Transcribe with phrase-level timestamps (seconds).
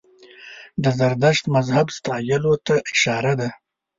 [0.83, 3.49] د زردشت مذهب ستایلو ته اشاره ده.